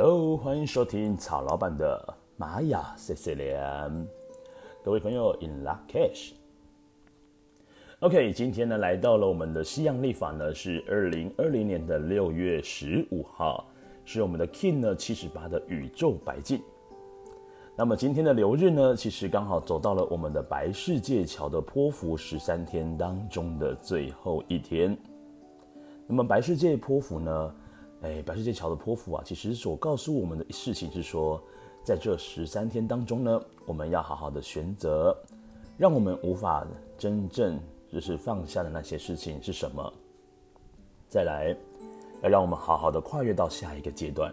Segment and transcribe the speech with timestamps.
[0.00, 4.06] Hello，欢迎收听曹老板的玛雅 C C 连，
[4.84, 6.34] 各位朋友 In Luck Cash。
[7.98, 13.66] OK，今天呢来到了我们的西洋历法呢是二零二零年的六月十五号，
[14.04, 16.62] 是我们的 King 呢七十八的宇宙白镜。
[17.74, 24.96] 那么今天的流日呢，其实刚好走到了我们的白世界桥的波符十三天当中的最后一天。
[26.06, 27.54] 那么白世界波幅呢？
[28.02, 31.42] 哎，白世界桥的泼妇啊，其实所告诉我们的事情是说，
[31.82, 35.16] 在这十三天当中呢，我们要好好的选择，
[35.76, 36.64] 让我们无法
[36.96, 37.58] 真正
[37.92, 39.92] 就是放下的那些事情是什么？
[41.08, 41.56] 再来，
[42.22, 44.32] 要让我们好好的跨越到下一个阶段。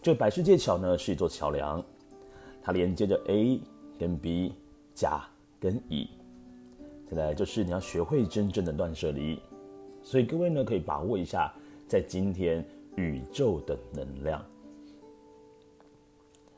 [0.00, 1.84] 这个白世界桥呢，是一座桥梁，
[2.62, 3.60] 它连接着 A
[3.98, 4.54] 跟 B、
[4.94, 5.28] 甲
[5.60, 6.08] 跟乙。
[7.10, 9.38] 再来就是你要学会真正的断舍离，
[10.02, 11.52] 所以各位呢，可以把握一下。
[11.86, 12.64] 在今天
[12.96, 14.44] 宇宙的能量，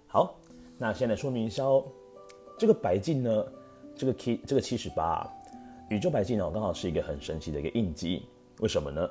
[0.06, 0.34] 好，
[0.78, 1.84] 那先来说明一下哦。
[2.58, 3.44] 这个白镜呢，
[3.94, 5.30] 这个 K 这个七十八
[5.90, 8.22] 宇宙白镜哦，刚好是一个很神奇的一个印记。
[8.60, 9.08] 为什么呢？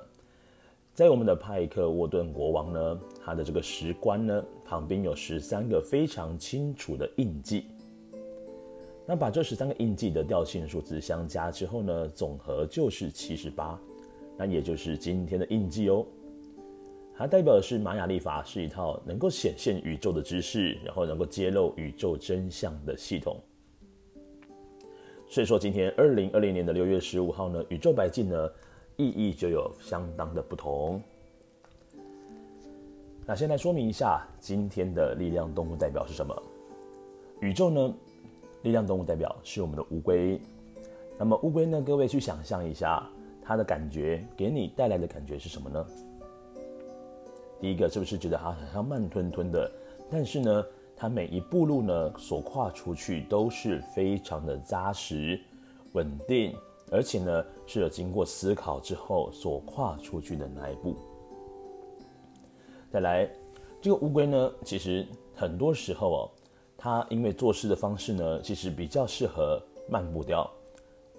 [0.93, 7.67] 在我们的派克沃顿国王呢，他的这个石棺呢，旁边有十三个非常清楚的印记。
[9.05, 13.79] 那把这十三个印记的调性数字相加之后呢，总和就是七十八。
[14.37, 16.05] 那也就是今天的印记哦，
[17.15, 23.41] 它代表的是玛雅历法是一套能够显现宇宙的知识，然后能够揭露宇宙真相的系统。
[25.27, 28.49] 所以说，今天二零二零年的六月十五号呢，宇宙白镜呢，
[28.95, 31.01] 意义就有相当的不同。
[33.25, 36.43] 那先来说明一下今天的力量动物代表是什么？
[37.41, 37.93] 宇宙呢，
[38.61, 40.39] 力量动物代表是我们的乌龟。
[41.17, 43.03] 那么乌龟呢，各位去想象一下。
[43.47, 45.85] 它的感觉给你带来的感觉是什么呢？
[47.61, 49.71] 第一个是不是觉得它好像慢吞吞的？
[50.11, 50.65] 但是呢，
[50.97, 55.39] 它每一步路呢所跨出去都是非常的扎实、
[55.93, 56.53] 稳定，
[56.91, 60.93] 而且呢是有经过思考之后所跨出去的那一步。
[62.91, 63.29] 再来，
[63.81, 66.31] 这个乌龟呢，其实很多时候哦，
[66.77, 69.57] 它因为做事的方式呢，其实比较适合
[69.89, 70.51] 慢步调。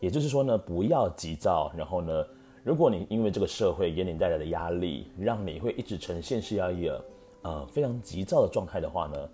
[0.01, 1.73] 也就是说呢，不要急躁。
[1.77, 2.25] 然后呢，
[2.65, 7.05] 如果你因为这个社会给你带来的压力，让你会一直呈现是要一个
[7.43, 9.29] 呃非常急躁的状态的话呢，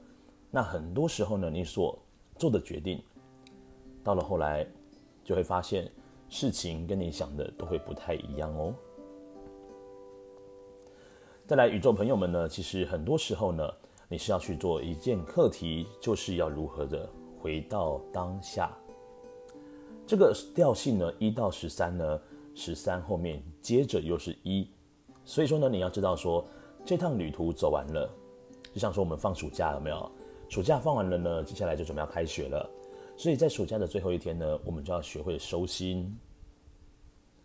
[0.51, 1.99] 那很多时候呢，你所
[2.37, 3.03] 做的决定，
[4.03, 4.67] 到了后来
[5.23, 5.91] 就会发现
[6.29, 8.75] 事情跟你想的都会不太一样哦。
[11.47, 13.71] 再来，宇宙朋友们呢，其实很多时候呢，
[14.09, 17.07] 你是要去做一件课题，就是要如何的
[17.39, 18.75] 回到当下。
[20.07, 22.21] 这个调性呢，一到十三呢，
[22.55, 24.69] 十三后面接着又是一，
[25.25, 26.45] 所以说呢，你要知道说，
[26.85, 28.11] 这趟旅途走完了，
[28.73, 30.11] 就像说我们放暑假有没有？
[30.51, 32.69] 暑假放完了呢，接下来就准备要开学了，
[33.17, 36.15] 所以在暑假的最后一天呢，我们就要学会收心。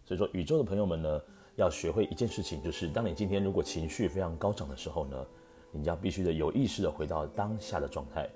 [0.03, 1.21] 所以说，宇宙的朋友们呢，
[1.55, 5.25] 要学会一件事情，就是当你今天如果情绪非常高涨的时候呢，
[5.71, 8.29] 你要必须的有意识的回到当下的状态。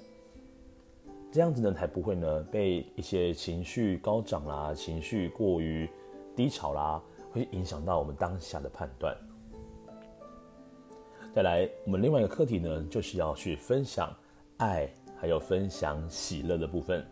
[1.34, 5.90] 这样子呢，才不会呢被一些情绪高涨啦、情绪过于
[6.36, 7.02] 低潮啦，
[7.32, 9.18] 会影响到我们当下的判断。
[11.34, 14.16] 再来，我们另外一个课题呢，就是要去分享
[14.58, 17.04] 爱，还有分享喜乐的部分。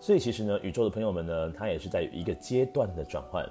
[0.00, 3.48] 所以其实呢，宇宙的朋友们呢，它也是在一个阶段的转换。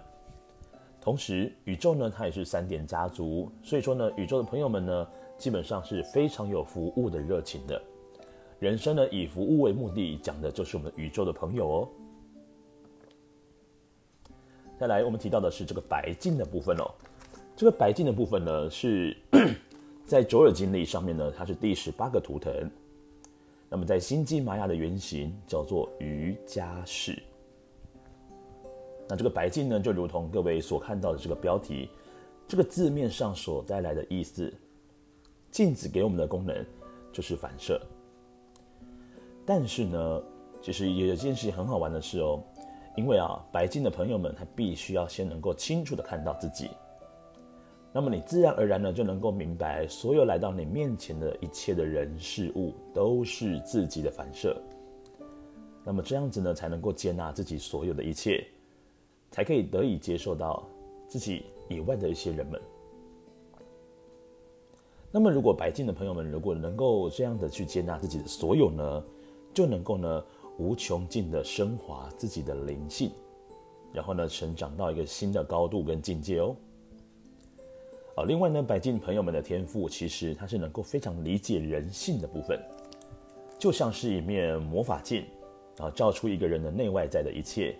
[0.99, 7.81] 同时，宇宙呢，它也是三点家族，所以说呢，宇宙的朋友们呢，基本上是非常有服务的热情的。
[8.59, 11.89] 人生呢，以服务为目的，讲的就是我们宇宙的朋友哦。
[14.79, 16.89] 再来，我们提到的是这个白镜的部分哦。
[17.55, 19.15] 这个白镜的部分呢，是
[20.05, 22.69] 在卓尔金历上面呢，它是第十八个图腾。
[23.69, 27.21] 那么在星际玛雅的原型叫做瑜伽士。
[29.07, 31.89] 那这个白镜呢，就如同各位所看到的这个标题，
[32.47, 34.53] 这个字面上所带来的意思，
[35.51, 36.65] 镜子给我们的功能
[37.11, 37.81] 就是反射。
[39.45, 40.23] 但是呢，
[40.61, 42.41] 其实也有一件事情很好玩的事哦，
[42.97, 46.69] 因为啊，白镜的朋友们他必须要先能够清楚的看到自己，
[47.93, 54.59] 那么你自然而然呢就能够明白，所有来到你面前的一切的人事物都是自己的反射，
[55.83, 58.43] 那么这样子呢才能够接纳自己所有的一切，
[59.29, 60.67] 才可以得以接受到
[61.07, 62.59] 自己以外的一些人们。
[65.11, 69.03] 那么如果白镜的朋友们如果能够这样的去接纳自己的所有呢，
[69.55, 70.23] 就能够呢
[70.59, 73.09] 无穷尽的升华自己的灵性，
[73.91, 76.55] 然后呢成长到一个新的高度跟境界哦。
[78.15, 82.59] 啊，另外呢，白金朋友们的天赋其实它是能够非常理解人性的部分，
[83.57, 85.25] 就像是一面魔法镜
[85.79, 87.75] 啊，照出一个人的内外在的一切。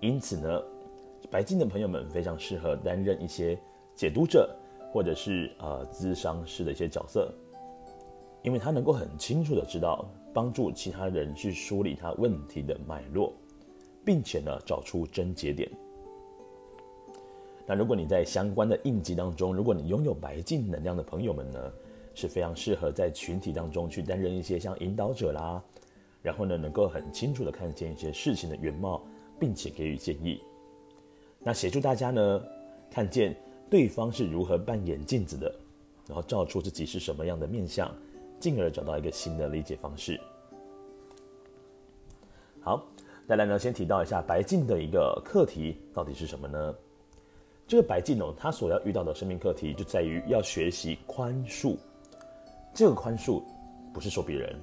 [0.00, 0.62] 因此呢，
[1.30, 3.56] 白金的朋友们非常适合担任一些
[3.94, 4.50] 解读者
[4.92, 7.32] 或者是呃咨商师的一些角色，
[8.42, 13.32] 因为他能够很清楚的知道帮助其他人去梳理他问题的脉络，
[14.04, 15.70] 并且呢找出症结点。
[17.66, 21.72] 那如果你在相关的应急当中，如果你拥有白镜能量的朋友们呢，
[22.14, 25.62] 是非常适合在群体当中去担任一些像引导者啦，
[26.22, 29.00] 然后呢，能够很清楚的看见一些事情的原貌，
[29.38, 30.40] 并且给予建议。
[31.38, 32.42] 那协助大家呢，
[32.90, 33.36] 看见
[33.70, 35.54] 对方是如何扮演镜子的，
[36.08, 37.88] 然后照出自己是什么样的面相，
[38.40, 40.18] 进而找到一个新的理解方式。
[42.60, 42.84] 好，
[43.28, 46.74] 再来呢，先提到一下白净的一个课题到底是什么呢？
[47.68, 51.76] 这个白净哦，他所要遇到的生命课题就在于要学习宽恕。
[52.74, 53.42] 这个宽恕
[53.94, 54.58] 不是说别人，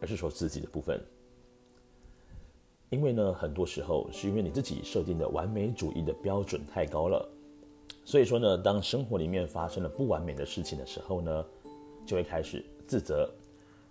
[0.00, 0.98] 而是说自己的部分。
[2.90, 7.28] 因为呢，很多时候是因为你自己设定的完美主义的标准太高了，
[8.02, 11.44] 所以说呢，当生活里面发生了不完美的事情的时候呢，
[12.08, 13.30] 就会开始自责，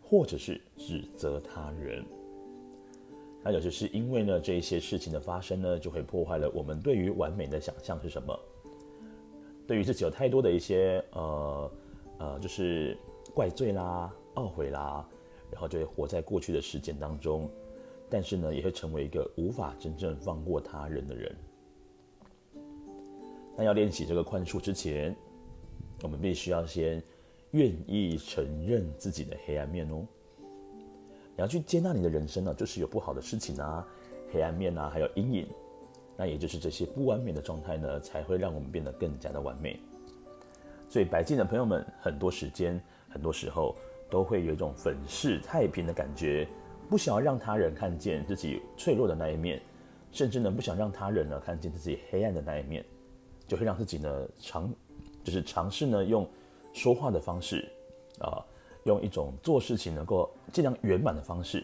[0.02, 2.04] 或者是指责他人。
[3.44, 8.38] 那也就是因为呢，这一些事情的发生呢，就会破坏了我们对于完美的想象是什么。
[9.68, 11.72] 对于自己有太多的一些呃
[12.18, 12.98] 呃，就是
[13.36, 15.08] 怪罪啦、懊悔啦，
[15.52, 17.48] 然后就会活在过去的时间当中，
[18.10, 21.36] 但是呢，也会成为一个无法真正放过他人的人。
[23.56, 25.16] 那要练习这个宽恕之前，
[26.02, 27.02] 我们必须要先
[27.52, 30.06] 愿意承认自己的黑暗面哦。
[31.36, 33.88] 你要去接纳你的人生呢，就是有不好的事情啊，
[34.34, 35.48] 黑暗面啊，还有阴影。
[36.20, 39.80] 那也就是这些不完美的状态呢，才会让我们变得更加的完美。
[40.90, 43.76] 所以白净的朋友们，很多时间、很多时候
[44.10, 46.48] 都会有一种粉饰太平的感觉，
[46.90, 49.62] 不想要让他人看见自己脆弱的那一面，
[50.12, 52.84] 甚至呢，不想让他人呢看见自己黑暗的那一面，
[53.48, 54.74] 就会让自己呢尝，
[55.24, 56.28] 就是尝试呢用
[56.78, 57.68] 说话的方式
[58.20, 58.46] 啊。
[58.84, 61.62] 用一种做事情能够尽量圆满的方式，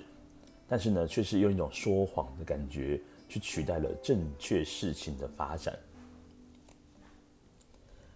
[0.67, 2.99] 但是呢，却是用一种说谎的感觉
[3.29, 5.73] 去取代了正确事情的发展。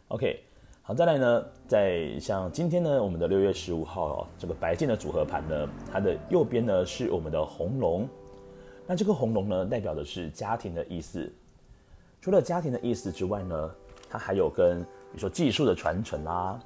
[0.10, 0.44] OK，
[0.82, 8.10] 好，再来呢，在像今天呢，我们的六月十五号哦，这个白剑的组合盘呢，它的右边呢是我们的红龙，
[8.86, 11.32] 那这个红龙呢，代表的是家庭的意思。
[12.20, 13.76] 除了家庭的意思之外呢，
[14.10, 16.60] 它还有跟比如说技术的传承啦。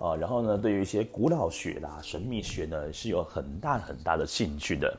[0.00, 4.98] 啊然后呢，对于一些古老学啦、神秘学呢，是有很大很大的兴趣的。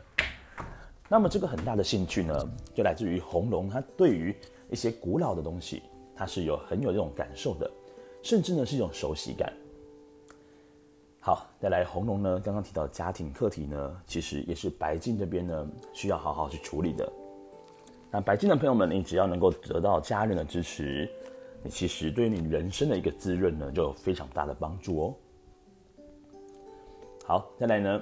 [1.08, 4.36] 那么这个很大的兴趣呢，就来自于红龙，它对于
[4.72, 5.84] 一些古老的东西，
[6.16, 7.70] 它是有很有这种感受的，
[8.24, 9.54] 甚至呢是一种熟悉感。
[11.20, 17.12] 好，再来红龙呢，刚刚提到家庭课题呢，其实也是白镜这边呢需要好好去处理的。
[18.10, 21.08] 那白镜的朋友们，你只要能够得到家人的支持。
[21.70, 25.16] 其实对于你人生的一个滋润呢，就有非常大的帮助哦。
[27.26, 28.02] 好，再来呢，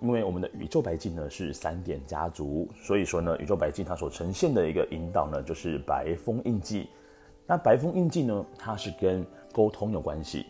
[0.00, 6.88] 因为我们的宇宙白镜呢是三点家族，所以说呢，宇宙白镜它所呈现的一个引导呢，就是白风印记。
[7.46, 10.46] 那白风印记呢，它是跟沟通有关系，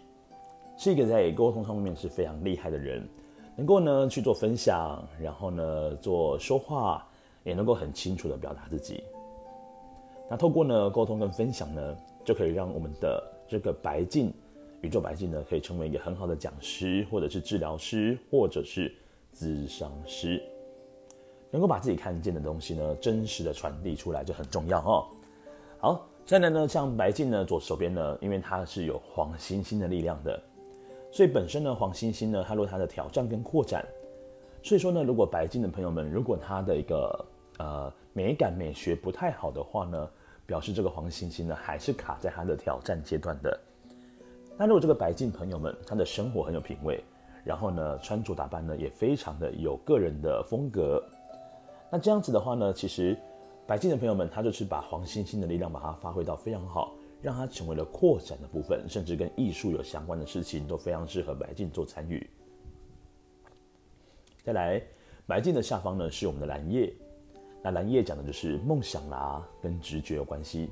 [0.76, 3.08] 是一个在沟通上面是非常厉害的人，
[3.56, 7.04] 能够呢去做分享，然后呢做说话，
[7.42, 9.02] 也能够很清楚的表达自己。
[10.30, 14.32] 那透过呢沟通跟分享呢，就可以让我们的这个白净，
[14.80, 18.94] 宇宙白净呢，可以成为一个很好的讲师，或者是治疗师，或者是
[19.34, 20.42] 咨商师，
[21.50, 25.06] 能够把自己看见的东西呢，真实的传递出来就很重要哦。
[25.78, 30.40] 好，再来呢，像白镜呢，左手边呢，因为它是有黄星星的力量的，
[31.10, 33.84] 所以本身呢，黄星星呢，它有它的挑战跟扩展。
[34.62, 37.26] 所以说呢，如果白净的朋友们，如果他的一个
[37.58, 40.08] 呃美感美学不太好的话呢，
[40.46, 43.60] 表示这个黄星星呢，还是卡在他的挑战阶段的。
[44.58, 47.02] 那如果这个白镜朋友们，他的生活很有品味，
[47.44, 51.02] 然后呢，穿着打扮呢，也非常的有个人的风格。
[51.90, 53.16] 那这样子的话呢，其实
[53.66, 62.28] 白镜的朋友们，他就是把黄星星的力量把它发挥到非常好，让它成为了扩展的部分，甚至跟艺术有相关的事情都非常适合白镜做参与。
[64.44, 64.82] 再来，
[65.26, 66.92] 白镜的下方呢，是我们的蓝叶。
[67.62, 70.70] 那蓝叶讲的就是梦想啦，跟直觉有关系。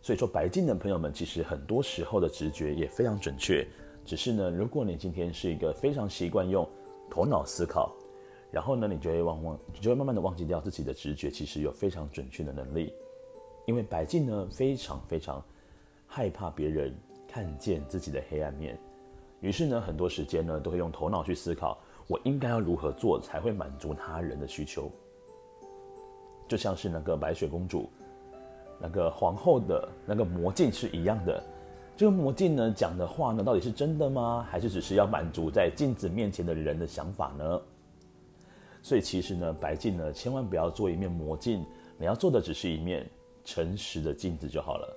[0.00, 3.66] 所以说，白镜的朋友们，其实很多时候的直觉也非常准确。
[4.04, 6.66] 只是呢，如果你今天是一个非常习惯用
[7.10, 7.92] 头脑思考，
[8.50, 12.94] 然后呢，你就会忘忘，你就会慢慢的忘记掉自己的直觉，其实有非常准确的能力。
[13.66, 15.44] 因为白镜呢，非常非常
[16.06, 16.96] 害怕别人
[17.28, 18.78] 看见自己的黑暗面。
[19.40, 24.90] 于是呢，很多时间呢，都会用头脑去思考，我应该要如何做才会满足他人的需求。
[26.50, 27.88] 就像是那个白雪公主，
[28.80, 31.40] 那个皇后的那个魔镜是一样的。
[31.96, 34.44] 这个魔镜呢，讲的话呢，到底是真的吗？
[34.50, 37.60] 还是只是要满足在镜子面前的人的想法呢？
[38.82, 41.64] 所以其实呢，白镜呢，千万不要做一面魔镜，
[41.96, 43.08] 你要做的只是一面
[43.44, 44.96] 诚实的镜子就好了。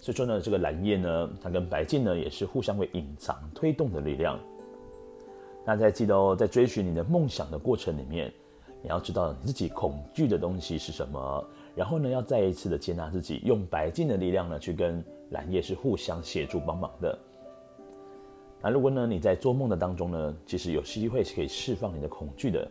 [0.00, 4.40] 所以说呢，这个蓝夜呢，它跟白镜呢也是互相会隐藏推动的力量。
[5.66, 8.32] 大家记得哦，在追寻你的梦想的过程里面，
[8.84, 11.42] 你要知道你自己恐惧的东西是什么，
[11.74, 17.18] 然后呢，要再一次的接纳自己，用白镜的力量呢，去跟蓝夜是互相协助帮忙的。
[18.60, 22.70] 那如果呢，你在做梦的当中呢，其实有机会是可以释放你的恐惧的，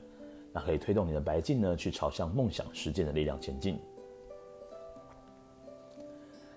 [0.53, 3.79] 那可以推动你的白镜呢，去朝向梦想实践的力量前进。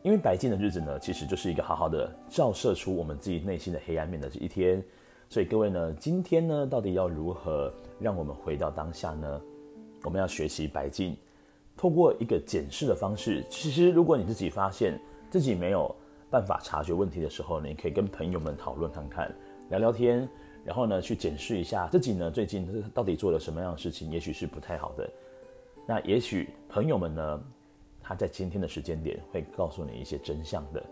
[0.03, 4.85] 因为白净的日子呢，其实就是一个好好的照射出我们自己内心的黑暗面的这一天。
[5.29, 9.41] 所以各位呢，今天呢，到底要如何让我们回到当下呢？
[10.03, 11.17] 我们要学习白镜，
[11.77, 13.45] 透过一个检视的方式。
[13.51, 15.93] 其实，如果你自己发现自己没有
[16.31, 19.35] 办法察觉问题的时候，你可以跟朋友们讨论看看，
[19.69, 20.29] 聊聊天，
[20.65, 25.11] 然后呢，去检视一下自己呢，最近到底做了什么样的事情，也许是不太好的。
[25.87, 27.43] 那也许朋友们呢，
[28.01, 30.83] 他在今天的时间点会告诉你一些真相的。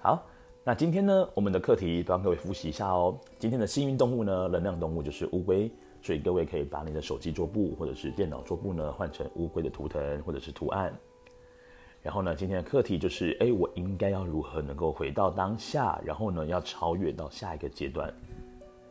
[0.00, 0.26] 好，
[0.68, 3.18] 那今天呢，我们的课题帮各位复习一下哦。
[3.38, 5.70] 今天的幸运动物呢，能量动物就是乌龟，
[6.02, 10.94] 所以各位可以把你的手机桌布或者是电脑桌布呢，换成乌龟的图腾或者是图案。
[12.02, 18.12] 然后呢，今天的课题就是，哎，我应该要如何能够回到当下，然后呢，要超越到下一个阶段。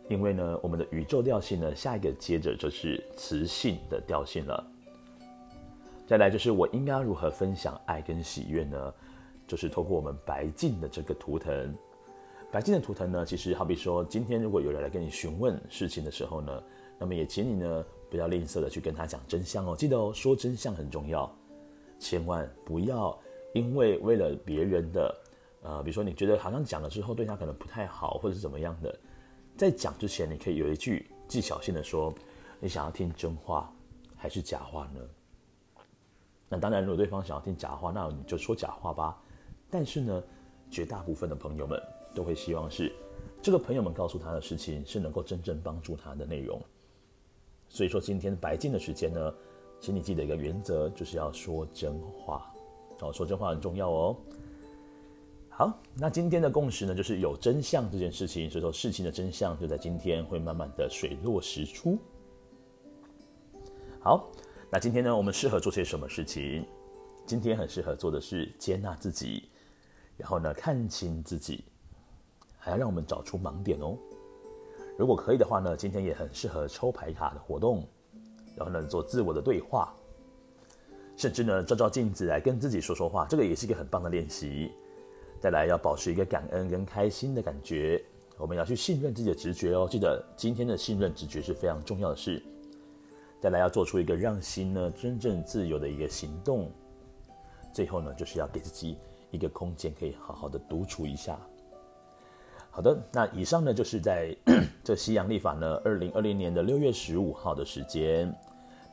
[0.10, 4.65] 因为呢，我们的宇宙调性呢，下一个接着就是磁性的调性了。
[6.07, 8.93] 再来就是我应该如何分享爱跟喜悦呢？
[9.48, 11.74] 就是透过我们白镜的这个图腾，
[12.51, 16.62] 白镜的图腾呢，其实好比说，今天如果有人来跟你询问事情的时候呢，
[17.00, 19.75] 那么也请你呢不要吝啬的去跟他讲真相哦。
[19.75, 21.34] 记得哦，说真相很重要，
[21.98, 23.18] 千万不要
[23.54, 25.16] 因为为了别人的，
[25.62, 28.94] 呃，比如说你觉得好像讲了之后对他可能不太好，或者是怎么样的，
[29.56, 32.13] 在讲之前你可以有一句技巧性的说，
[32.60, 33.74] 你想要听真话
[34.18, 35.00] 还是假话呢？
[36.50, 39.18] 那当然，如果对方想要听假话，那你就说假话吧。
[39.69, 40.24] 但是呢，
[40.69, 41.81] 绝大部分的朋友们
[42.13, 42.91] 都会希望是
[43.41, 46.62] 这个朋友们告诉他的事情是能够真正帮助他的内容。
[47.69, 49.33] 所以说，今天白金的时间呢，
[49.79, 52.51] 请你记得一个原则，就是要说真话。
[53.01, 54.15] 哦，说真话很重要哦。
[55.50, 58.50] 好，那今天的共识呢，就是有真相这件事情。
[58.50, 61.97] 所以说，事情的真相就在今天会慢慢的水落石出。
[64.00, 64.29] 好。
[64.69, 66.65] 那今天呢，我们适合做些什么事情？
[67.25, 69.47] 今天很适合做的是接纳自己，
[70.17, 71.63] 然后呢，看清自己，
[72.57, 73.95] 还要让我们找出盲点哦。
[74.97, 77.88] 如果可以的话呢，今天也很适合抽牌卡的活动，
[78.55, 79.93] 然后呢，做自我的对话，
[81.15, 84.71] 甚至呢，照照镜子来跟自己说说话，这个也是一个很棒的练习。
[85.39, 88.03] 再来，要保持一个感恩跟开心的感觉，
[88.39, 89.88] 我们要去信任自己的直觉哦。
[89.88, 92.43] 记得今天的信任直觉是非常重要的事。
[93.39, 96.71] 再来要做出一个让心呢真正自由的一个行动，
[97.71, 98.97] 最后呢就是要给自己
[99.31, 101.38] 一个空间，可以好好的独处一下。
[102.69, 104.36] 好的，那以上呢就是在
[104.84, 108.31] 这西洋历法呢二零二零年的六月十五号的时间，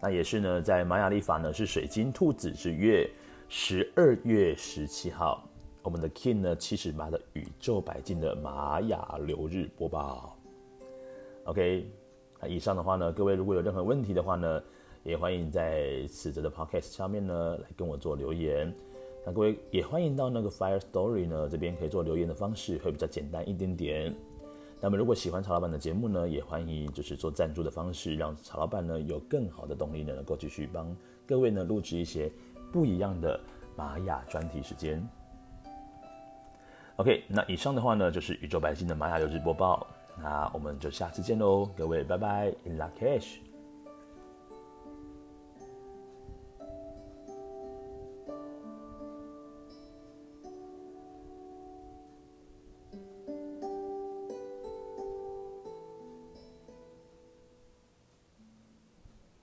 [0.00, 3.06] 那也是呢在玛雅历法呢是水晶兔子之月
[3.48, 5.46] 十二月十七号，
[5.82, 10.36] 我们的 King 呢七十八的宇宙白镜的玛雅流日播报。
[11.44, 11.86] OK
[12.40, 12.48] 那。
[12.48, 14.62] 以上的话呢，各位如果有任何问题的话呢，
[15.02, 18.74] 也欢迎在此则的 podcast 下面呢来跟我做留言。
[19.26, 24.14] 那各位也欢迎到那个 Fire Story 呢这边可以做留言的方式会比较简单一点点。
[24.80, 30.94] 那么如果喜欢曹老板的节目呢，也欢迎就是做赞助的方式，让曹老板呢有更好的动力呢，能够继续帮
[31.26, 32.30] 各位呢录制一些
[32.70, 33.40] 不一样的
[33.76, 35.02] 玛雅专题时间。
[36.96, 39.86] OK，那以上的话呢就是宇宙百姓的玛雅流日播报。
[40.20, 43.43] 那我们就下次见喽，各位，拜拜，In Lak'ech。